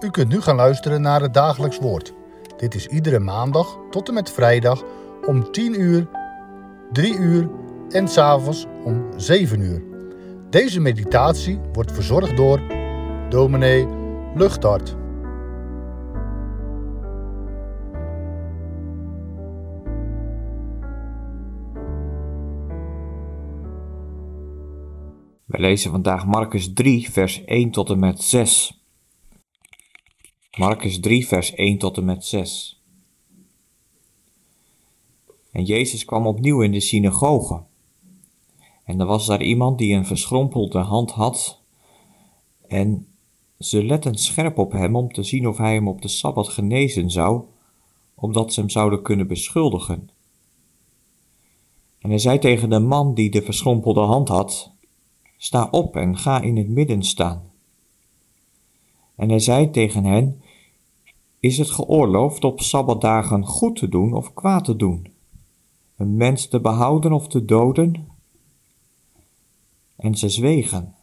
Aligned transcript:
U 0.00 0.10
kunt 0.10 0.28
nu 0.28 0.40
gaan 0.40 0.56
luisteren 0.56 1.00
naar 1.00 1.20
het 1.20 1.34
dagelijks 1.34 1.78
woord. 1.78 2.14
Dit 2.56 2.74
is 2.74 2.86
iedere 2.86 3.18
maandag 3.18 3.78
tot 3.90 4.08
en 4.08 4.14
met 4.14 4.30
vrijdag 4.30 4.82
om 5.26 5.52
10 5.52 5.80
uur, 5.80 6.08
3 6.92 7.16
uur 7.16 7.50
en 7.88 8.08
s'avonds 8.08 8.66
om 8.84 9.04
7 9.16 9.60
uur. 9.60 9.82
Deze 10.50 10.80
meditatie 10.80 11.60
wordt 11.72 11.92
verzorgd 11.92 12.36
door 12.36 12.60
dominee 13.28 13.86
Luchtart. 14.34 14.96
We 25.46 25.58
lezen 25.58 25.90
vandaag 25.90 26.26
Marcus 26.26 26.72
3, 26.72 27.10
vers 27.10 27.44
1 27.44 27.70
tot 27.70 27.90
en 27.90 27.98
met 27.98 28.22
6. 28.22 28.79
Marcus 30.60 31.00
3, 31.00 31.26
vers 31.26 31.54
1 31.54 31.78
tot 31.78 31.96
en 31.96 32.04
met 32.04 32.24
6. 32.24 32.82
En 35.50 35.64
Jezus 35.64 36.04
kwam 36.04 36.26
opnieuw 36.26 36.62
in 36.62 36.72
de 36.72 36.80
synagoge. 36.80 37.62
En 38.84 39.00
er 39.00 39.06
was 39.06 39.26
daar 39.26 39.42
iemand 39.42 39.78
die 39.78 39.94
een 39.94 40.06
verschrompelde 40.06 40.78
hand 40.78 41.10
had. 41.10 41.60
En 42.68 43.06
ze 43.58 43.84
letten 43.84 44.14
scherp 44.14 44.58
op 44.58 44.72
hem 44.72 44.96
om 44.96 45.12
te 45.12 45.22
zien 45.22 45.48
of 45.48 45.56
hij 45.56 45.74
hem 45.74 45.88
op 45.88 46.02
de 46.02 46.08
sabbat 46.08 46.48
genezen 46.48 47.10
zou, 47.10 47.44
omdat 48.14 48.52
ze 48.52 48.60
hem 48.60 48.70
zouden 48.70 49.02
kunnen 49.02 49.26
beschuldigen. 49.26 50.10
En 51.98 52.08
hij 52.08 52.18
zei 52.18 52.38
tegen 52.38 52.70
de 52.70 52.78
man 52.78 53.14
die 53.14 53.30
de 53.30 53.42
verschrompelde 53.42 54.00
hand 54.00 54.28
had: 54.28 54.72
Sta 55.36 55.68
op 55.70 55.96
en 55.96 56.18
ga 56.18 56.40
in 56.40 56.56
het 56.56 56.68
midden 56.68 57.02
staan. 57.02 57.50
En 59.16 59.28
hij 59.28 59.38
zei 59.38 59.70
tegen 59.70 60.04
hen: 60.04 60.40
Is 61.40 61.58
het 61.58 61.70
geoorloofd 61.70 62.44
op 62.44 62.60
sabbatdagen 62.60 63.46
goed 63.46 63.76
te 63.76 63.88
doen 63.88 64.14
of 64.14 64.34
kwaad 64.34 64.64
te 64.64 64.76
doen? 64.76 65.06
Een 65.96 66.16
mens 66.16 66.48
te 66.48 66.60
behouden 66.60 67.12
of 67.12 67.28
te 67.28 67.44
doden? 67.44 68.08
En 69.96 70.14
ze 70.14 70.28
zwegen. 70.28 70.94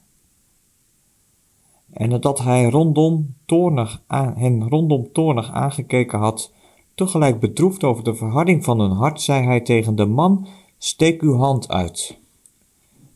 En 1.94 2.10
nadat 2.10 2.40
hij 2.40 2.70
rondom 2.70 3.36
toornig 3.46 4.04
aan, 4.08 4.34
hen 4.36 4.70
rondom 4.70 5.12
toornig 5.12 5.52
aangekeken 5.52 6.20
had, 6.20 6.54
tegelijk 6.96 7.40
bedroefd 7.40 7.84
over 7.84 8.04
de 8.04 8.16
verharding 8.16 8.64
van 8.64 8.80
hun 8.80 8.92
hart, 8.92 9.22
zei 9.22 9.46
hij 9.46 9.62
tegen 9.62 9.96
de 9.96 10.06
man: 10.06 10.48
Steek 10.78 11.22
uw 11.22 11.36
hand 11.36 11.70
uit. 11.70 12.20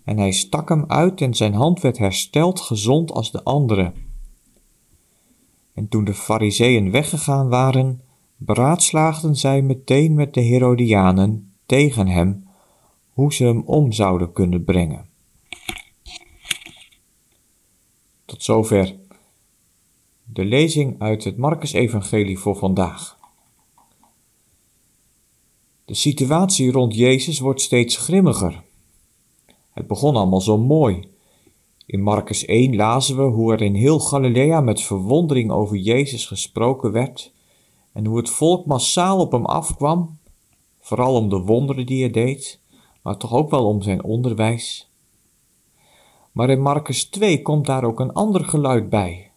En 0.04 0.18
hij 0.18 0.32
stak 0.32 0.70
hem 0.70 0.84
uit 0.88 1.22
en 1.22 1.34
zijn 1.34 1.54
hand 1.54 1.82
werd 1.82 1.98
hersteld, 1.98 2.60
gezond 2.60 3.12
als 3.12 3.32
de 3.32 3.44
andere. 3.44 3.94
En 5.82 5.88
toen 5.88 6.04
de 6.04 6.14
fariseeën 6.14 6.92
weggegaan 6.92 7.50
waren, 7.50 8.02
beraadslaagden 8.36 9.36
zij 9.36 9.62
meteen 9.62 10.14
met 10.14 10.34
de 10.34 10.42
Herodianen 10.42 11.54
tegen 11.66 12.08
hem 12.08 12.48
hoe 13.10 13.34
ze 13.34 13.44
hem 13.44 13.62
om 13.66 13.92
zouden 13.92 14.32
kunnen 14.34 14.64
brengen. 14.64 15.06
Tot 18.26 18.44
zover 18.44 18.96
de 20.24 20.46
lezing 20.46 21.00
uit 21.00 21.24
het 21.24 21.38
Marcus-evangelie 21.38 22.40
voor 22.40 22.56
vandaag. 22.56 23.18
De 25.86 25.94
situatie 25.94 26.72
rond 26.72 26.96
Jezus 26.96 27.40
wordt 27.40 27.62
steeds 27.62 27.98
grimmiger. 27.98 28.64
Het 29.72 29.88
begon 29.88 30.16
allemaal 30.16 30.42
zo 30.42 30.58
mooi. 30.58 31.10
In 31.92 32.02
Marcus 32.02 32.46
1 32.46 32.76
lazen 32.76 33.18
we 33.18 33.24
hoe 33.24 33.54
er 33.54 33.62
in 33.62 33.76
heel 33.76 34.00
Galilea 34.00 34.62
met 34.62 34.82
verwondering 34.82 35.52
over 35.52 35.78
Jezus 35.78 36.26
gesproken 36.26 36.92
werd 36.92 37.34
en 37.94 38.06
hoe 38.06 38.18
het 38.18 38.30
volk 38.30 38.66
massaal 38.66 39.20
op 39.20 39.32
hem 39.32 39.46
afkwam, 39.46 40.18
vooral 40.80 41.16
om 41.16 41.30
de 41.30 41.40
wonderen 41.40 41.86
die 41.86 42.02
hij 42.02 42.12
deed, 42.12 42.60
maar 43.02 43.18
toch 43.18 43.34
ook 43.34 43.50
wel 43.50 43.66
om 43.66 43.82
zijn 43.82 44.04
onderwijs. 44.04 44.92
Maar 46.32 46.50
in 46.50 46.62
Marcus 46.62 47.06
2 47.06 47.42
komt 47.42 47.66
daar 47.66 47.84
ook 47.84 48.00
een 48.00 48.14
ander 48.14 48.46
geluid 48.46 48.90
bij. 48.90 49.32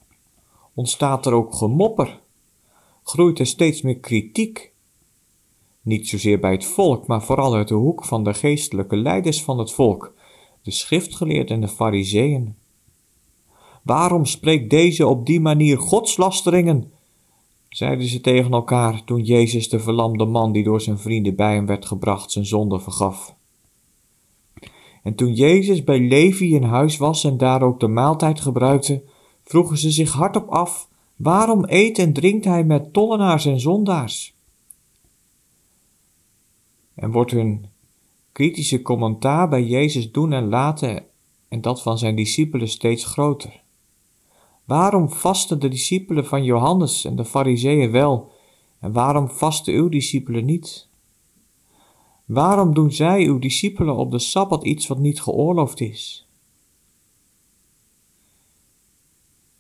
Ontstaat 0.75 1.27
er 1.27 1.33
ook 1.33 1.55
gemopper? 1.55 2.21
Groeit 3.03 3.39
er 3.39 3.47
steeds 3.47 3.83
meer 3.83 3.99
kritiek? 3.99 4.73
Niet 5.81 6.09
zozeer 6.09 6.41
bij 6.41 6.53
het 6.53 6.65
volk, 6.65 7.07
maar 7.07 7.23
vooral 7.23 7.55
uit 7.55 7.69
de 7.69 7.75
hoek 7.75 8.05
van 8.05 8.25
de 8.25 8.35
geestelijke 8.35 8.97
leiders 8.97 9.43
van 9.43 9.59
het 9.59 9.73
volk, 9.73 10.14
de 10.65 10.71
schriftgeleerden 10.71 11.55
en 11.55 11.61
de 11.61 11.69
fariseeën. 11.69 12.55
Waarom 13.83 14.27
spreekt 14.27 14.71
deze 14.71 15.07
op 15.07 15.27
die 15.27 15.41
manier 15.41 15.79
godslasteringen? 15.79 16.93
zeiden 17.69 18.07
ze 18.07 18.21
tegen 18.21 18.53
elkaar 18.53 19.05
toen 19.05 19.23
Jezus 19.23 19.69
de 19.69 19.79
verlamde 19.79 20.25
man 20.25 20.53
die 20.53 20.65
door 20.65 20.81
zijn 20.81 20.99
vrienden 20.99 21.37
bij 21.37 21.55
hem 21.55 21.67
werd 21.67 21.87
gebracht 21.87 22.31
zijn 22.31 22.47
zonde 22.47 22.81
vergaf. 22.81 23.35
En 25.03 25.15
toen 25.15 25.35
Jezus 25.35 25.85
bij 25.85 26.01
Levi 26.01 26.55
in 26.55 26.63
huis 26.63 26.97
was 26.97 27.25
en 27.25 27.37
daar 27.37 27.63
ook 27.63 27.81
de 27.81 27.89
maaltijd 27.89 28.41
gebruikte, 28.41 29.03
vroegen 29.43 29.79
ze 29.79 29.91
zich 29.91 30.13
hardop 30.13 30.49
af: 30.49 30.89
waarom 31.17 31.65
eet 31.67 31.99
en 31.99 32.13
drinkt 32.13 32.45
hij 32.45 32.65
met 32.65 32.93
tollenaars 32.93 33.47
en 33.47 33.61
zondaars? 33.61 34.35
En 36.95 37.11
wordt 37.11 37.31
hun 37.31 37.67
kritische 38.35 38.83
commentaar 38.83 39.49
bij 39.49 39.65
Jezus 39.65 40.13
doen 40.13 40.33
en 40.33 40.49
laten 40.49 41.05
en 41.49 41.61
dat 41.61 41.83
van 41.83 41.99
zijn 41.99 42.17
discipelen 42.17 42.69
steeds 42.69 43.05
groter. 43.05 43.63
Waarom 44.65 45.11
vasten 45.11 45.61
de 45.61 45.69
discipelen 45.69 46.27
van 46.27 46.45
Johannes 46.45 47.05
en 47.05 47.17
de 47.17 47.25
Fariseeën 47.25 47.91
wel 47.91 48.33
en 48.81 48.93
waarom 48.93 49.29
vasten 49.29 49.75
uw 49.75 49.89
discipelen 49.89 50.45
niet? 50.45 50.89
Waarom 52.25 52.75
doen 52.75 52.93
zij, 52.93 53.25
uw 53.25 53.39
discipelen, 53.39 53.97
op 53.97 54.11
de 54.11 54.19
Sabbat 54.19 54.65
iets 54.65 54.87
wat 54.87 54.99
niet 54.99 55.23
geoorloofd 55.23 55.81
is? 55.81 56.27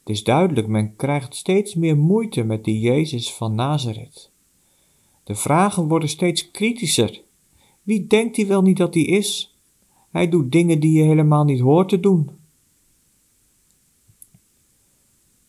Het 0.00 0.08
is 0.08 0.24
duidelijk, 0.24 0.66
men 0.66 0.96
krijgt 0.96 1.34
steeds 1.34 1.74
meer 1.74 1.96
moeite 1.96 2.42
met 2.42 2.64
die 2.64 2.80
Jezus 2.80 3.34
van 3.34 3.54
Nazareth. 3.54 4.30
De 5.24 5.34
vragen 5.34 5.88
worden 5.88 6.08
steeds 6.08 6.50
kritischer 6.50 7.23
wie 7.84 8.06
denkt 8.06 8.36
hij 8.36 8.46
wel 8.46 8.62
niet 8.62 8.76
dat 8.76 8.94
hij 8.94 9.02
is? 9.02 9.56
Hij 10.10 10.28
doet 10.28 10.52
dingen 10.52 10.80
die 10.80 10.92
je 10.98 11.02
helemaal 11.02 11.44
niet 11.44 11.60
hoort 11.60 11.88
te 11.88 12.00
doen. 12.00 12.30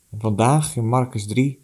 En 0.09 0.19
vandaag 0.19 0.75
in 0.75 0.87
Marcus 0.87 1.27
3 1.27 1.59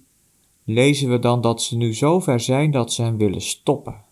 lezen 0.63 1.09
we 1.09 1.19
dan 1.19 1.41
dat 1.41 1.61
ze 1.61 1.77
nu 1.77 1.95
zo 1.95 2.19
ver 2.19 2.39
zijn 2.39 2.71
dat 2.71 2.93
ze 2.93 3.01
hem 3.01 3.17
willen 3.17 3.41
stoppen. 3.41 4.03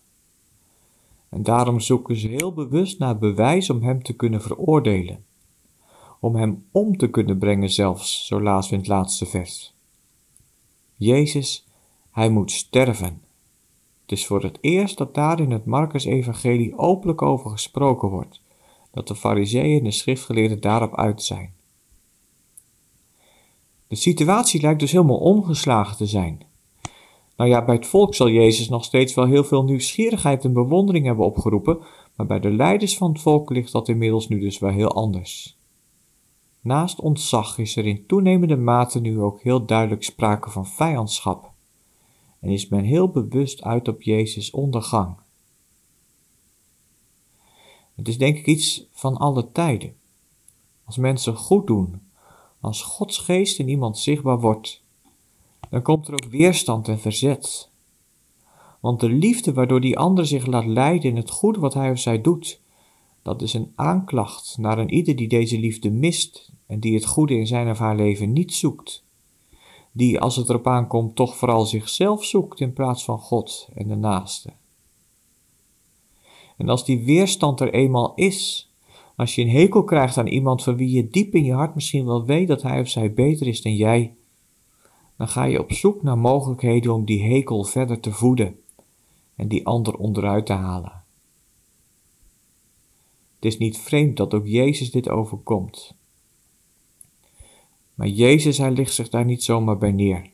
En 1.28 1.42
daarom 1.42 1.80
zoeken 1.80 2.16
ze 2.16 2.28
heel 2.28 2.52
bewust 2.52 2.98
naar 2.98 3.18
bewijs 3.18 3.70
om 3.70 3.82
hem 3.82 4.02
te 4.02 4.12
kunnen 4.12 4.42
veroordelen. 4.42 5.24
Om 6.20 6.34
hem 6.34 6.64
om 6.70 6.96
te 6.96 7.10
kunnen 7.10 7.38
brengen 7.38 7.70
zelfs, 7.70 8.26
zo 8.26 8.40
we 8.40 8.70
in 8.70 8.78
het 8.78 8.88
laatste 8.88 9.26
vers. 9.26 9.74
Jezus, 10.96 11.66
hij 12.10 12.28
moet 12.28 12.50
sterven. 12.50 13.22
Het 14.10 14.18
is 14.18 14.26
voor 14.26 14.42
het 14.42 14.58
eerst 14.60 14.98
dat 14.98 15.14
daar 15.14 15.40
in 15.40 15.50
het 15.50 15.64
Marcus-evangelie 15.64 16.78
openlijk 16.78 17.22
over 17.22 17.50
gesproken 17.50 18.08
wordt, 18.08 18.40
dat 18.90 19.08
de 19.08 19.14
fariseeën 19.14 19.78
en 19.78 19.84
de 19.84 19.90
schriftgeleerden 19.90 20.60
daarop 20.60 20.96
uit 20.96 21.22
zijn. 21.22 21.52
De 23.86 23.94
situatie 23.94 24.60
lijkt 24.60 24.80
dus 24.80 24.92
helemaal 24.92 25.18
omgeslagen 25.18 25.96
te 25.96 26.06
zijn. 26.06 26.42
Nou 27.36 27.50
ja, 27.50 27.64
bij 27.64 27.74
het 27.74 27.86
volk 27.86 28.14
zal 28.14 28.30
Jezus 28.30 28.68
nog 28.68 28.84
steeds 28.84 29.14
wel 29.14 29.26
heel 29.26 29.44
veel 29.44 29.64
nieuwsgierigheid 29.64 30.44
en 30.44 30.52
bewondering 30.52 31.06
hebben 31.06 31.24
opgeroepen, 31.24 31.78
maar 32.16 32.26
bij 32.26 32.40
de 32.40 32.50
leiders 32.50 32.96
van 32.96 33.12
het 33.12 33.20
volk 33.20 33.50
ligt 33.50 33.72
dat 33.72 33.88
inmiddels 33.88 34.28
nu 34.28 34.40
dus 34.40 34.58
wel 34.58 34.70
heel 34.70 34.92
anders. 34.94 35.58
Naast 36.60 37.00
ontzag 37.00 37.58
is 37.58 37.76
er 37.76 37.86
in 37.86 38.06
toenemende 38.06 38.56
mate 38.56 39.00
nu 39.00 39.20
ook 39.20 39.42
heel 39.42 39.64
duidelijk 39.64 40.02
sprake 40.02 40.50
van 40.50 40.66
vijandschap 40.66 41.49
en 42.40 42.48
is 42.48 42.68
men 42.68 42.84
heel 42.84 43.08
bewust 43.08 43.62
uit 43.62 43.88
op 43.88 44.02
Jezus' 44.02 44.50
ondergang. 44.50 45.16
Het 47.94 48.08
is 48.08 48.18
denk 48.18 48.38
ik 48.38 48.46
iets 48.46 48.86
van 48.92 49.16
alle 49.16 49.52
tijden. 49.52 49.94
Als 50.84 50.96
mensen 50.96 51.36
goed 51.36 51.66
doen, 51.66 52.02
als 52.60 52.82
Gods 52.82 53.18
geest 53.18 53.58
in 53.58 53.68
iemand 53.68 53.98
zichtbaar 53.98 54.40
wordt, 54.40 54.82
dan 55.70 55.82
komt 55.82 56.08
er 56.08 56.12
ook 56.12 56.30
weerstand 56.30 56.88
en 56.88 57.00
verzet. 57.00 57.70
Want 58.80 59.00
de 59.00 59.08
liefde 59.08 59.52
waardoor 59.52 59.80
die 59.80 59.98
ander 59.98 60.26
zich 60.26 60.46
laat 60.46 60.66
leiden 60.66 61.10
in 61.10 61.16
het 61.16 61.30
goede 61.30 61.60
wat 61.60 61.74
hij 61.74 61.90
of 61.90 61.98
zij 61.98 62.20
doet, 62.20 62.60
dat 63.22 63.42
is 63.42 63.54
een 63.54 63.72
aanklacht 63.74 64.56
naar 64.58 64.78
een 64.78 64.94
ieder 64.94 65.16
die 65.16 65.28
deze 65.28 65.58
liefde 65.58 65.90
mist 65.90 66.50
en 66.66 66.80
die 66.80 66.94
het 66.94 67.06
goede 67.06 67.34
in 67.34 67.46
zijn 67.46 67.70
of 67.70 67.78
haar 67.78 67.96
leven 67.96 68.32
niet 68.32 68.54
zoekt 68.54 69.04
die 69.92 70.20
als 70.20 70.36
het 70.36 70.48
erop 70.48 70.66
aankomt 70.66 71.16
toch 71.16 71.36
vooral 71.36 71.64
zichzelf 71.66 72.24
zoekt 72.24 72.60
in 72.60 72.72
plaats 72.72 73.04
van 73.04 73.18
God 73.18 73.68
en 73.74 73.88
de 73.88 73.96
naaste. 73.96 74.52
En 76.56 76.68
als 76.68 76.84
die 76.84 77.04
weerstand 77.04 77.60
er 77.60 77.74
eenmaal 77.74 78.12
is, 78.14 78.70
als 79.16 79.34
je 79.34 79.42
een 79.42 79.50
hekel 79.50 79.84
krijgt 79.84 80.18
aan 80.18 80.26
iemand 80.26 80.62
van 80.62 80.76
wie 80.76 80.90
je 80.90 81.08
diep 81.08 81.34
in 81.34 81.44
je 81.44 81.52
hart 81.52 81.74
misschien 81.74 82.06
wel 82.06 82.24
weet 82.24 82.48
dat 82.48 82.62
hij 82.62 82.80
of 82.80 82.88
zij 82.88 83.12
beter 83.12 83.46
is 83.46 83.62
dan 83.62 83.76
jij, 83.76 84.14
dan 85.16 85.28
ga 85.28 85.44
je 85.44 85.60
op 85.60 85.72
zoek 85.72 86.02
naar 86.02 86.18
mogelijkheden 86.18 86.94
om 86.94 87.04
die 87.04 87.22
hekel 87.22 87.64
verder 87.64 88.00
te 88.00 88.12
voeden 88.12 88.60
en 89.36 89.48
die 89.48 89.66
ander 89.66 89.94
onderuit 89.96 90.46
te 90.46 90.52
halen. 90.52 91.02
Het 93.34 93.44
is 93.44 93.58
niet 93.58 93.78
vreemd 93.78 94.16
dat 94.16 94.34
ook 94.34 94.46
Jezus 94.46 94.90
dit 94.90 95.08
overkomt. 95.08 95.94
Maar 98.00 98.08
Jezus, 98.08 98.58
hij 98.58 98.70
ligt 98.70 98.94
zich 98.94 99.08
daar 99.08 99.24
niet 99.24 99.44
zomaar 99.44 99.78
bij 99.78 99.92
neer. 99.92 100.30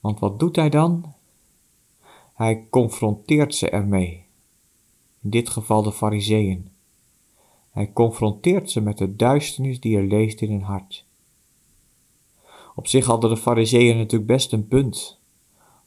Want 0.00 0.18
wat 0.18 0.38
doet 0.38 0.56
hij 0.56 0.70
dan? 0.70 1.14
Hij 2.34 2.66
confronteert 2.70 3.54
ze 3.54 3.70
ermee. 3.70 4.24
In 5.22 5.30
dit 5.30 5.48
geval 5.48 5.82
de 5.82 5.92
Fariseeën. 5.92 6.68
Hij 7.70 7.92
confronteert 7.92 8.70
ze 8.70 8.80
met 8.80 8.98
de 8.98 9.16
duisternis 9.16 9.80
die 9.80 9.96
er 9.96 10.06
leeft 10.06 10.40
in 10.40 10.50
hun 10.50 10.62
hart. 10.62 11.04
Op 12.74 12.86
zich 12.86 13.06
hadden 13.06 13.30
de 13.30 13.36
Fariseeën 13.36 13.96
natuurlijk 13.96 14.30
best 14.30 14.52
een 14.52 14.68
punt. 14.68 15.18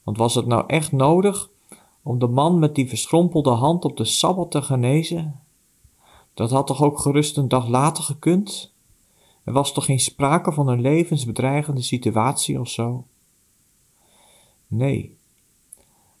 Want 0.02 0.16
was 0.16 0.34
het 0.34 0.46
nou 0.46 0.64
echt 0.66 0.92
nodig 0.92 1.50
om 2.02 2.18
de 2.18 2.28
man 2.28 2.58
met 2.58 2.74
die 2.74 2.88
verschrompelde 2.88 3.50
hand 3.50 3.84
op 3.84 3.96
de 3.96 4.04
sabbat 4.04 4.50
te 4.50 4.62
genezen? 4.62 5.40
Dat 6.34 6.50
had 6.50 6.66
toch 6.66 6.82
ook 6.82 6.98
gerust 6.98 7.36
een 7.36 7.48
dag 7.48 7.68
later 7.68 8.04
gekund? 8.04 8.69
Er 9.50 9.56
was 9.56 9.72
toch 9.72 9.84
geen 9.84 10.00
sprake 10.00 10.52
van 10.52 10.68
een 10.68 10.80
levensbedreigende 10.80 11.82
situatie 11.82 12.60
of 12.60 12.68
zo? 12.68 13.04
Nee. 14.66 15.16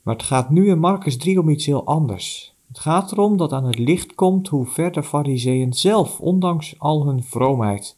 Maar 0.02 0.14
het 0.14 0.22
gaat 0.22 0.50
nu 0.50 0.68
in 0.68 0.78
Marcus 0.78 1.16
3 1.16 1.40
om 1.40 1.48
iets 1.48 1.66
heel 1.66 1.86
anders. 1.86 2.54
Het 2.68 2.78
gaat 2.78 3.12
erom 3.12 3.36
dat 3.36 3.52
aan 3.52 3.64
het 3.64 3.78
licht 3.78 4.14
komt 4.14 4.48
hoe 4.48 4.66
ver 4.66 4.92
de 4.92 5.02
Fariseeën 5.02 5.72
zelf, 5.72 6.20
ondanks 6.20 6.78
al 6.78 7.06
hun 7.06 7.22
vroomheid, 7.22 7.96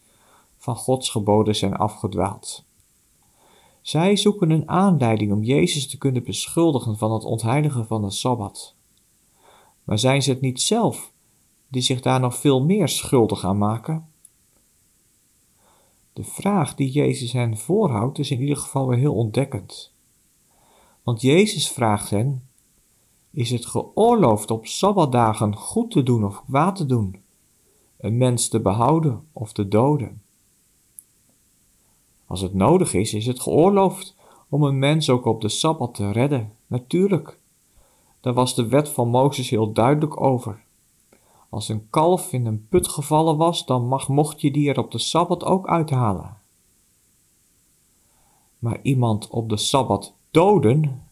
van 0.58 0.76
Gods 0.76 1.10
geboden 1.10 1.56
zijn 1.56 1.76
afgedwaald. 1.76 2.64
Zij 3.80 4.16
zoeken 4.16 4.50
een 4.50 4.68
aanleiding 4.68 5.32
om 5.32 5.42
Jezus 5.42 5.88
te 5.88 5.98
kunnen 5.98 6.24
beschuldigen 6.24 6.98
van 6.98 7.12
het 7.12 7.24
ontheiligen 7.24 7.86
van 7.86 8.02
de 8.02 8.10
Sabbat. 8.10 8.74
Maar 9.84 9.98
zijn 9.98 10.22
ze 10.22 10.30
het 10.30 10.40
niet 10.40 10.60
zelf 10.60 11.12
die 11.68 11.82
zich 11.82 12.00
daar 12.00 12.20
nog 12.20 12.36
veel 12.36 12.62
meer 12.64 12.88
schuldig 12.88 13.44
aan 13.44 13.58
maken? 13.58 14.10
De 16.12 16.24
vraag 16.24 16.74
die 16.74 16.90
Jezus 16.90 17.32
hen 17.32 17.56
voorhoudt 17.56 18.18
is 18.18 18.30
in 18.30 18.40
ieder 18.40 18.56
geval 18.56 18.88
weer 18.88 18.98
heel 18.98 19.14
ontdekkend. 19.14 19.92
Want 21.02 21.20
Jezus 21.20 21.70
vraagt 21.70 22.10
hen: 22.10 22.48
Is 23.30 23.50
het 23.50 23.66
geoorloofd 23.66 24.50
op 24.50 24.66
sabbatdagen 24.66 25.56
goed 25.56 25.90
te 25.90 26.02
doen 26.02 26.24
of 26.24 26.44
kwaad 26.44 26.76
te 26.76 26.86
doen, 26.86 27.22
een 27.96 28.16
mens 28.16 28.48
te 28.48 28.60
behouden 28.60 29.26
of 29.32 29.52
te 29.52 29.68
doden? 29.68 30.22
Als 32.26 32.40
het 32.40 32.54
nodig 32.54 32.94
is, 32.94 33.14
is 33.14 33.26
het 33.26 33.40
geoorloofd 33.40 34.14
om 34.48 34.62
een 34.62 34.78
mens 34.78 35.10
ook 35.10 35.24
op 35.24 35.40
de 35.40 35.48
sabbat 35.48 35.94
te 35.94 36.10
redden. 36.10 36.52
Natuurlijk. 36.66 37.38
Daar 38.20 38.34
was 38.34 38.54
de 38.54 38.68
wet 38.68 38.88
van 38.88 39.08
Mozes 39.08 39.50
heel 39.50 39.72
duidelijk 39.72 40.20
over. 40.20 40.62
Als 41.52 41.68
een 41.68 41.86
kalf 41.90 42.32
in 42.32 42.46
een 42.46 42.66
put 42.68 42.88
gevallen 42.88 43.36
was, 43.36 43.66
dan 43.66 43.86
mag, 43.86 44.08
mocht 44.08 44.40
je 44.40 44.50
die 44.50 44.68
er 44.68 44.78
op 44.78 44.90
de 44.90 44.98
sabbat 44.98 45.44
ook 45.44 45.68
uithalen. 45.68 46.36
Maar 48.58 48.78
iemand 48.82 49.28
op 49.28 49.48
de 49.48 49.56
sabbat 49.56 50.14
doden, 50.30 51.02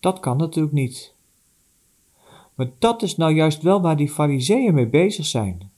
dat 0.00 0.20
kan 0.20 0.36
natuurlijk 0.36 0.74
niet. 0.74 1.14
Maar 2.54 2.70
dat 2.78 3.02
is 3.02 3.16
nou 3.16 3.34
juist 3.34 3.62
wel 3.62 3.80
waar 3.80 3.96
die 3.96 4.10
fariseeën 4.10 4.74
mee 4.74 4.88
bezig 4.88 5.26
zijn. 5.26 5.70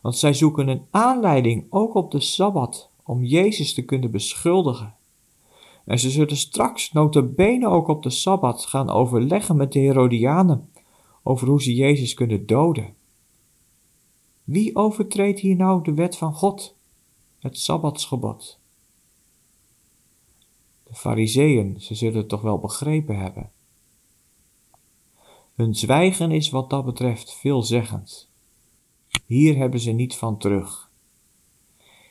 Want 0.00 0.16
zij 0.16 0.34
zoeken 0.34 0.68
een 0.68 0.86
aanleiding 0.90 1.66
ook 1.70 1.94
op 1.94 2.10
de 2.10 2.20
Sabbat 2.20 2.90
om 3.02 3.24
Jezus 3.24 3.74
te 3.74 3.82
kunnen 3.82 4.10
beschuldigen. 4.10 4.94
En 5.84 5.98
ze 5.98 6.10
zullen 6.10 6.36
straks 6.36 6.92
bene 7.36 7.68
ook 7.68 7.88
op 7.88 8.02
de 8.02 8.10
Sabbat 8.10 8.66
gaan 8.66 8.90
overleggen 8.90 9.56
met 9.56 9.72
de 9.72 9.78
Herodianen 9.78 10.68
over 11.28 11.48
hoe 11.48 11.62
ze 11.62 11.74
Jezus 11.74 12.14
kunnen 12.14 12.46
doden. 12.46 12.94
Wie 14.44 14.76
overtreedt 14.76 15.40
hier 15.40 15.56
nou 15.56 15.82
de 15.82 15.94
wet 15.94 16.16
van 16.16 16.34
God, 16.34 16.74
het 17.38 17.58
Sabbatsgebod? 17.58 18.58
De 20.84 20.94
Fariseeën, 20.94 21.80
ze 21.80 21.94
zullen 21.94 22.16
het 22.16 22.28
toch 22.28 22.40
wel 22.40 22.58
begrepen 22.58 23.18
hebben. 23.18 23.50
Hun 25.54 25.74
zwijgen 25.74 26.30
is 26.30 26.50
wat 26.50 26.70
dat 26.70 26.84
betreft 26.84 27.34
veelzeggend. 27.34 28.28
Hier 29.26 29.56
hebben 29.56 29.80
ze 29.80 29.90
niet 29.90 30.14
van 30.14 30.38
terug. 30.38 30.90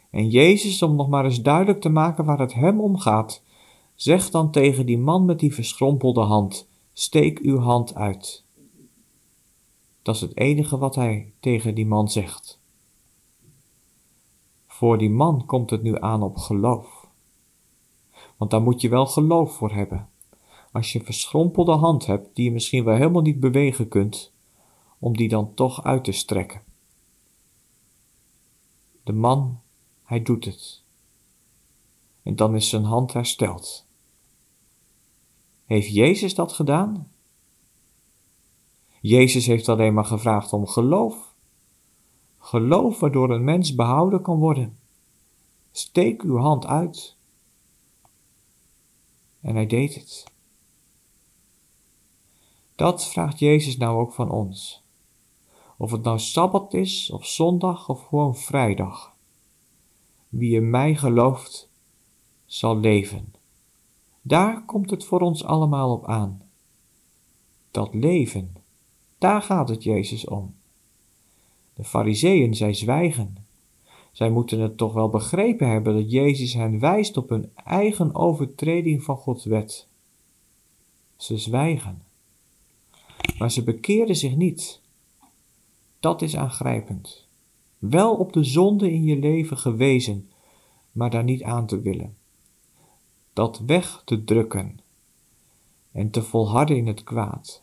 En 0.09 0.29
Jezus, 0.29 0.81
om 0.81 0.95
nog 0.95 1.09
maar 1.09 1.25
eens 1.25 1.41
duidelijk 1.41 1.81
te 1.81 1.89
maken 1.89 2.25
waar 2.25 2.39
het 2.39 2.53
hem 2.53 2.81
om 2.81 2.97
gaat, 2.97 3.41
zegt 3.95 4.31
dan 4.31 4.51
tegen 4.51 4.85
die 4.85 4.97
man 4.97 5.25
met 5.25 5.39
die 5.39 5.53
verschrompelde 5.53 6.21
hand: 6.21 6.67
Steek 6.93 7.39
uw 7.39 7.59
hand 7.59 7.95
uit. 7.95 8.45
Dat 10.07 10.15
is 10.15 10.21
het 10.21 10.37
enige 10.37 10.77
wat 10.77 10.95
hij 10.95 11.33
tegen 11.39 11.75
die 11.75 11.85
man 11.85 12.09
zegt. 12.09 12.59
Voor 14.67 14.97
die 14.97 15.09
man 15.09 15.45
komt 15.45 15.69
het 15.69 15.83
nu 15.83 15.99
aan 15.99 16.23
op 16.23 16.37
geloof. 16.37 17.07
Want 18.37 18.51
daar 18.51 18.61
moet 18.61 18.81
je 18.81 18.89
wel 18.89 19.05
geloof 19.05 19.55
voor 19.55 19.71
hebben. 19.71 20.09
Als 20.71 20.91
je 20.91 20.99
een 20.99 21.05
verschrompelde 21.05 21.71
hand 21.71 22.05
hebt 22.05 22.35
die 22.35 22.45
je 22.45 22.51
misschien 22.51 22.83
wel 22.83 22.95
helemaal 22.95 23.21
niet 23.21 23.39
bewegen 23.39 23.87
kunt, 23.87 24.31
om 24.99 25.17
die 25.17 25.29
dan 25.29 25.53
toch 25.53 25.83
uit 25.83 26.03
te 26.03 26.11
strekken. 26.11 26.61
De 29.03 29.13
man, 29.13 29.59
hij 30.03 30.21
doet 30.21 30.45
het. 30.45 30.81
En 32.23 32.35
dan 32.35 32.55
is 32.55 32.69
zijn 32.69 32.83
hand 32.83 33.13
hersteld. 33.13 33.85
Heeft 35.65 35.93
Jezus 35.93 36.35
dat 36.35 36.53
gedaan? 36.53 37.11
Jezus 39.07 39.45
heeft 39.45 39.69
alleen 39.69 39.93
maar 39.93 40.05
gevraagd 40.05 40.53
om 40.53 40.67
geloof. 40.67 41.33
Geloof 42.37 42.99
waardoor 42.99 43.29
een 43.29 43.43
mens 43.43 43.75
behouden 43.75 44.21
kan 44.21 44.39
worden. 44.39 44.77
Steek 45.71 46.21
uw 46.21 46.37
hand 46.37 46.65
uit. 46.65 47.15
En 49.41 49.55
hij 49.55 49.65
deed 49.65 49.95
het. 49.95 50.23
Dat 52.75 53.07
vraagt 53.07 53.39
Jezus 53.39 53.77
nou 53.77 53.99
ook 53.99 54.13
van 54.13 54.31
ons. 54.31 54.83
Of 55.77 55.91
het 55.91 56.03
nou 56.03 56.19
sabbat 56.19 56.73
is, 56.73 57.11
of 57.11 57.25
zondag, 57.25 57.89
of 57.89 58.03
gewoon 58.03 58.35
vrijdag. 58.35 59.13
Wie 60.29 60.55
in 60.55 60.69
mij 60.69 60.95
gelooft, 60.95 61.69
zal 62.45 62.77
leven. 62.77 63.33
Daar 64.21 64.65
komt 64.65 64.89
het 64.89 65.05
voor 65.05 65.19
ons 65.19 65.43
allemaal 65.43 65.91
op 65.91 66.07
aan. 66.07 66.41
Dat 67.71 67.93
leven, 67.93 68.66
daar 69.17 69.41
gaat 69.41 69.69
het 69.69 69.83
Jezus 69.83 70.25
om. 70.25 70.55
De 71.73 71.83
Fariseeën, 71.83 72.55
zij 72.55 72.73
zwijgen. 72.73 73.45
Zij 74.11 74.29
moeten 74.29 74.59
het 74.59 74.77
toch 74.77 74.93
wel 74.93 75.09
begrepen 75.09 75.69
hebben 75.69 75.93
dat 75.93 76.11
Jezus 76.11 76.53
hen 76.53 76.79
wijst 76.79 77.17
op 77.17 77.29
hun 77.29 77.51
eigen 77.55 78.15
overtreding 78.15 79.03
van 79.03 79.17
Gods 79.17 79.45
wet. 79.45 79.87
Ze 81.15 81.37
zwijgen. 81.37 82.01
Maar 83.37 83.51
ze 83.51 83.63
bekeerden 83.63 84.15
zich 84.15 84.35
niet. 84.35 84.81
Dat 85.99 86.21
is 86.21 86.35
aangrijpend. 86.35 87.27
Wel 87.77 88.15
op 88.15 88.33
de 88.33 88.43
zonde 88.43 88.91
in 88.91 89.03
je 89.03 89.17
leven 89.17 89.57
gewezen, 89.57 90.29
maar 90.91 91.09
daar 91.09 91.23
niet 91.23 91.43
aan 91.43 91.65
te 91.65 91.81
willen. 91.81 92.17
Dat 93.33 93.59
weg 93.65 94.01
te 94.05 94.23
drukken 94.23 94.79
en 95.91 96.09
te 96.09 96.23
volharden 96.23 96.77
in 96.77 96.87
het 96.87 97.03
kwaad. 97.03 97.61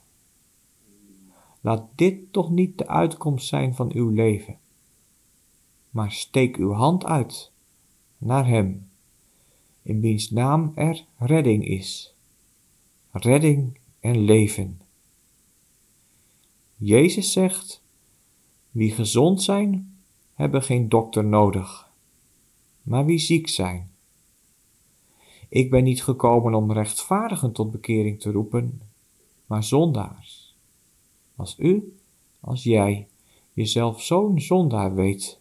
Laat 1.64 1.88
dit 1.94 2.32
toch 2.32 2.50
niet 2.50 2.78
de 2.78 2.88
uitkomst 2.88 3.48
zijn 3.48 3.74
van 3.74 3.92
uw 3.92 4.08
leven. 4.08 4.58
Maar 5.90 6.12
steek 6.12 6.56
uw 6.56 6.72
hand 6.72 7.04
uit 7.04 7.50
naar 8.18 8.46
Hem, 8.46 8.88
in 9.82 10.00
wiens 10.00 10.30
naam 10.30 10.72
er 10.74 11.04
redding 11.18 11.66
is. 11.66 12.14
Redding 13.10 13.78
en 14.00 14.18
leven. 14.18 14.80
Jezus 16.76 17.32
zegt: 17.32 17.82
wie 18.70 18.92
gezond 18.92 19.42
zijn, 19.42 19.96
hebben 20.34 20.62
geen 20.62 20.88
dokter 20.88 21.24
nodig, 21.24 21.90
maar 22.82 23.04
wie 23.04 23.18
ziek 23.18 23.48
zijn. 23.48 23.90
Ik 25.48 25.70
ben 25.70 25.84
niet 25.84 26.02
gekomen 26.02 26.54
om 26.54 26.72
rechtvaardigen 26.72 27.52
tot 27.52 27.70
bekering 27.70 28.20
te 28.20 28.30
roepen, 28.30 28.80
maar 29.46 29.64
zondaars. 29.64 30.43
Als 31.36 31.58
u, 31.58 31.98
als 32.40 32.62
jij, 32.62 33.08
jezelf 33.52 34.02
zo'n 34.02 34.40
zondaar 34.40 34.94
weet, 34.94 35.40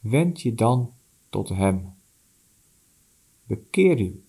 wend 0.00 0.40
je 0.40 0.54
dan 0.54 0.92
tot 1.30 1.48
Hem. 1.48 1.94
Bekeer 3.46 4.00
u 4.00 4.24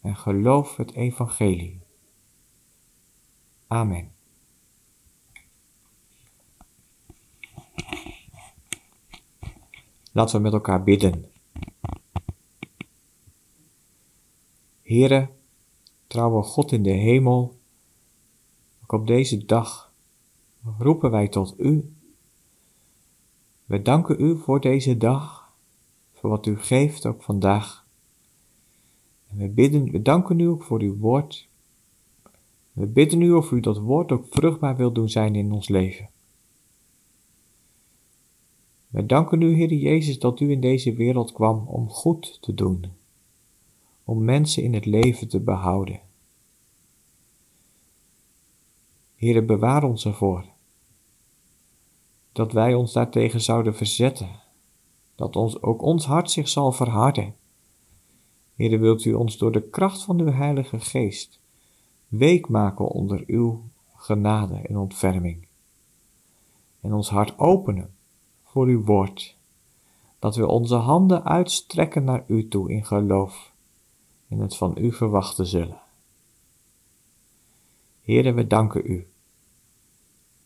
en 0.00 0.16
geloof 0.16 0.76
het 0.76 0.92
evangelie. 0.92 1.80
Amen. 3.66 4.12
Laten 10.12 10.36
we 10.36 10.42
met 10.42 10.52
elkaar 10.52 10.82
bidden. 10.82 11.30
Heere, 14.82 15.30
trouwe 16.06 16.42
God 16.42 16.72
in 16.72 16.82
de 16.82 16.90
hemel, 16.90 17.59
op 18.92 19.06
deze 19.06 19.44
dag 19.44 19.92
roepen 20.78 21.10
wij 21.10 21.28
tot 21.28 21.54
U. 21.58 21.92
We 23.64 23.82
danken 23.82 24.22
U 24.22 24.38
voor 24.38 24.60
deze 24.60 24.96
dag, 24.96 25.52
voor 26.12 26.30
wat 26.30 26.46
U 26.46 26.58
geeft 26.58 27.06
ook 27.06 27.22
vandaag. 27.22 27.86
En 29.28 29.36
we, 29.36 29.48
bidden, 29.48 29.90
we 29.90 30.02
danken 30.02 30.40
U 30.40 30.46
ook 30.46 30.62
voor 30.62 30.80
Uw 30.80 30.96
woord. 30.96 31.48
We 32.72 32.86
bidden 32.86 33.20
U 33.20 33.32
of 33.32 33.50
U 33.50 33.60
dat 33.60 33.78
woord 33.78 34.12
ook 34.12 34.26
vruchtbaar 34.30 34.76
wil 34.76 34.92
doen 34.92 35.08
zijn 35.08 35.34
in 35.34 35.52
ons 35.52 35.68
leven. 35.68 36.08
We 38.88 39.06
danken 39.06 39.42
U, 39.42 39.54
Heer 39.54 39.72
Jezus, 39.72 40.18
dat 40.18 40.40
U 40.40 40.50
in 40.50 40.60
deze 40.60 40.94
wereld 40.94 41.32
kwam 41.32 41.66
om 41.66 41.88
goed 41.88 42.38
te 42.40 42.54
doen, 42.54 42.84
om 44.04 44.24
mensen 44.24 44.62
in 44.62 44.74
het 44.74 44.86
leven 44.86 45.28
te 45.28 45.40
behouden. 45.40 46.00
Heere, 49.20 49.42
bewaar 49.42 49.84
ons 49.84 50.04
ervoor 50.04 50.44
dat 52.32 52.52
wij 52.52 52.74
ons 52.74 52.92
daartegen 52.92 53.40
zouden 53.40 53.74
verzetten, 53.74 54.28
dat 55.14 55.36
ons, 55.36 55.62
ook 55.62 55.82
ons 55.82 56.06
hart 56.06 56.30
zich 56.30 56.48
zal 56.48 56.72
verharden. 56.72 57.34
Heere, 58.54 58.78
wilt 58.78 59.04
u 59.04 59.12
ons 59.12 59.38
door 59.38 59.52
de 59.52 59.62
kracht 59.62 60.02
van 60.02 60.20
uw 60.20 60.32
Heilige 60.32 60.80
Geest 60.80 61.40
week 62.08 62.48
maken 62.48 62.88
onder 62.88 63.24
uw 63.26 63.62
genade 63.96 64.54
en 64.54 64.76
ontferming. 64.76 65.46
En 66.80 66.92
ons 66.92 67.10
hart 67.10 67.38
openen 67.38 67.94
voor 68.44 68.66
uw 68.66 68.84
woord, 68.84 69.36
dat 70.18 70.36
we 70.36 70.46
onze 70.46 70.76
handen 70.76 71.24
uitstrekken 71.24 72.04
naar 72.04 72.24
u 72.26 72.48
toe 72.48 72.70
in 72.70 72.84
geloof 72.84 73.52
en 74.28 74.38
het 74.38 74.56
van 74.56 74.74
u 74.78 74.92
verwachten 74.92 75.46
zullen. 75.46 75.80
Heere, 78.10 78.32
we 78.32 78.46
danken 78.46 78.90
u 78.90 79.06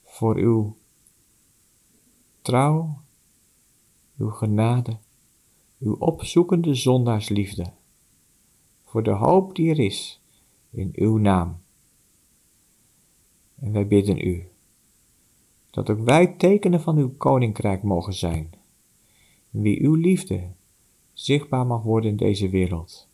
voor 0.02 0.37
uw 0.37 0.76
trouw, 2.42 3.00
uw 4.18 4.28
genade, 4.28 4.97
uw 5.78 5.94
opzoekende 5.94 6.75
zondaarsliefde, 6.75 7.73
voor 8.85 9.02
de 9.02 9.11
hoop 9.11 9.54
die 9.56 9.71
er 9.71 9.78
is 9.78 10.21
in 10.71 10.90
uw 10.94 11.16
naam. 11.16 11.62
En 13.54 13.73
wij 13.73 13.87
bidden 13.87 14.26
u 14.26 14.49
dat 15.71 15.90
ook 15.90 16.00
wij 16.00 16.26
tekenen 16.26 16.80
van 16.80 16.97
uw 16.97 17.14
koninkrijk 17.16 17.83
mogen 17.83 18.14
zijn, 18.14 18.50
wie 19.50 19.83
uw 19.83 19.94
liefde 19.94 20.50
zichtbaar 21.12 21.66
mag 21.66 21.83
worden 21.83 22.11
in 22.11 22.16
deze 22.16 22.49
wereld. 22.49 23.09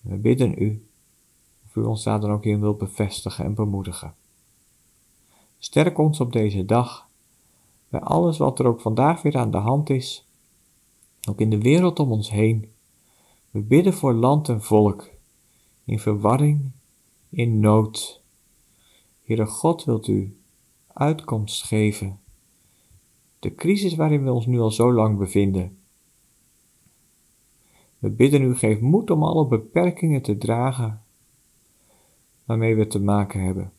We 0.00 0.16
bidden 0.16 0.62
u 0.62 0.86
u 1.76 1.82
ons 1.82 2.02
daar 2.02 2.20
dan 2.20 2.30
ook 2.30 2.44
in 2.44 2.60
wilt 2.60 2.78
bevestigen 2.78 3.44
en 3.44 3.54
bemoedigen. 3.54 4.14
Sterk 5.58 5.98
ons 5.98 6.20
op 6.20 6.32
deze 6.32 6.64
dag, 6.64 7.08
bij 7.88 8.00
alles 8.00 8.38
wat 8.38 8.58
er 8.58 8.66
ook 8.66 8.80
vandaag 8.80 9.22
weer 9.22 9.36
aan 9.36 9.50
de 9.50 9.56
hand 9.56 9.90
is, 9.90 10.28
ook 11.28 11.40
in 11.40 11.50
de 11.50 11.60
wereld 11.60 11.98
om 11.98 12.12
ons 12.12 12.30
heen. 12.30 12.72
We 13.50 13.60
bidden 13.60 13.92
voor 13.92 14.14
land 14.14 14.48
en 14.48 14.62
volk, 14.62 15.10
in 15.84 15.98
verwarring, 15.98 16.70
in 17.30 17.60
nood. 17.60 18.22
Heere 19.24 19.46
God, 19.46 19.84
wilt 19.84 20.06
u 20.06 20.36
uitkomst 20.86 21.64
geven. 21.64 22.20
De 23.38 23.54
crisis 23.54 23.94
waarin 23.94 24.24
we 24.24 24.32
ons 24.32 24.46
nu 24.46 24.60
al 24.60 24.70
zo 24.70 24.92
lang 24.92 25.18
bevinden. 25.18 25.78
We 27.98 28.10
bidden 28.10 28.42
u, 28.42 28.56
geef 28.56 28.80
moed 28.80 29.10
om 29.10 29.22
alle 29.22 29.46
beperkingen 29.46 30.22
te 30.22 30.38
dragen 30.38 31.05
waarmee 32.46 32.76
we 32.76 32.86
te 32.86 33.00
maken 33.00 33.44
hebben. 33.44 33.72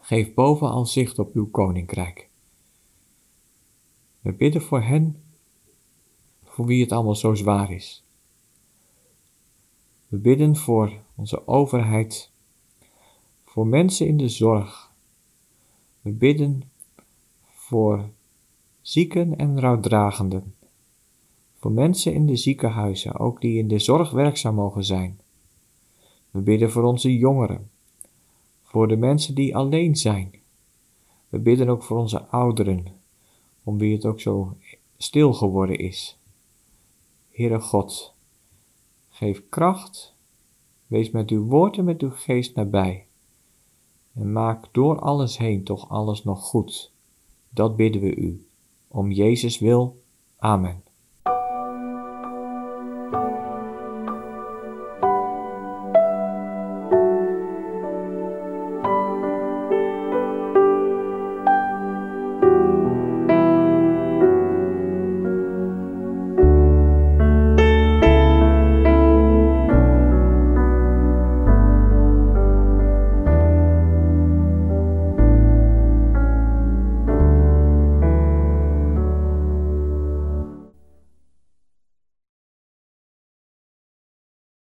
Geef 0.00 0.34
bovenal 0.34 0.86
zicht 0.86 1.18
op 1.18 1.34
uw 1.34 1.50
koninkrijk. 1.50 2.28
We 4.20 4.32
bidden 4.32 4.62
voor 4.62 4.82
hen, 4.82 5.22
voor 6.44 6.66
wie 6.66 6.82
het 6.82 6.92
allemaal 6.92 7.14
zo 7.14 7.34
zwaar 7.34 7.72
is. 7.72 8.04
We 10.08 10.16
bidden 10.16 10.56
voor 10.56 10.92
onze 11.14 11.46
overheid, 11.46 12.30
voor 13.44 13.66
mensen 13.66 14.06
in 14.06 14.16
de 14.16 14.28
zorg. 14.28 14.92
We 16.00 16.10
bidden 16.10 16.62
voor 17.42 18.08
zieken 18.80 19.36
en 19.36 19.60
rouwdragenden, 19.60 20.54
voor 21.58 21.72
mensen 21.72 22.14
in 22.14 22.26
de 22.26 22.36
ziekenhuizen, 22.36 23.18
ook 23.18 23.40
die 23.40 23.58
in 23.58 23.68
de 23.68 23.78
zorg 23.78 24.10
werkzaam 24.10 24.54
mogen 24.54 24.84
zijn. 24.84 25.20
We 26.30 26.40
bidden 26.40 26.70
voor 26.70 26.82
onze 26.82 27.16
jongeren, 27.18 27.70
voor 28.62 28.88
de 28.88 28.96
mensen 28.96 29.34
die 29.34 29.56
alleen 29.56 29.96
zijn. 29.96 30.34
We 31.28 31.38
bidden 31.38 31.68
ook 31.68 31.82
voor 31.82 31.98
onze 31.98 32.26
ouderen, 32.26 32.86
om 33.62 33.78
wie 33.78 33.94
het 33.94 34.04
ook 34.04 34.20
zo 34.20 34.56
stil 34.96 35.32
geworden 35.32 35.78
is. 35.78 36.18
Heere 37.30 37.60
God, 37.60 38.14
geef 39.08 39.42
kracht, 39.48 40.14
wees 40.86 41.10
met 41.10 41.30
uw 41.30 41.44
woord 41.44 41.78
en 41.78 41.84
met 41.84 42.02
uw 42.02 42.10
geest 42.10 42.54
nabij. 42.54 43.06
En 44.14 44.32
maak 44.32 44.66
door 44.72 44.98
alles 44.98 45.38
heen 45.38 45.64
toch 45.64 45.88
alles 45.88 46.24
nog 46.24 46.40
goed. 46.40 46.92
Dat 47.50 47.76
bidden 47.76 48.00
we 48.00 48.16
u. 48.16 48.46
Om 48.88 49.10
Jezus 49.10 49.58
wil. 49.58 50.00
Amen. 50.36 50.82